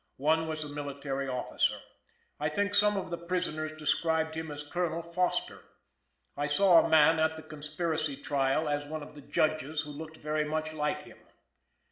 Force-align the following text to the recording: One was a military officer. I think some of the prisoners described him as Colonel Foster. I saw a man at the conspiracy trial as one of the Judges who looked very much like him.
One 0.17 0.47
was 0.47 0.63
a 0.63 0.69
military 0.69 1.27
officer. 1.27 1.77
I 2.39 2.49
think 2.49 2.73
some 2.73 2.97
of 2.97 3.11
the 3.11 3.19
prisoners 3.19 3.77
described 3.77 4.33
him 4.33 4.49
as 4.49 4.63
Colonel 4.63 5.03
Foster. 5.03 5.61
I 6.35 6.47
saw 6.47 6.83
a 6.83 6.89
man 6.89 7.19
at 7.19 7.35
the 7.35 7.43
conspiracy 7.43 8.17
trial 8.17 8.67
as 8.67 8.87
one 8.87 9.03
of 9.03 9.13
the 9.13 9.21
Judges 9.21 9.81
who 9.81 9.91
looked 9.91 10.17
very 10.17 10.43
much 10.43 10.73
like 10.73 11.03
him. 11.03 11.19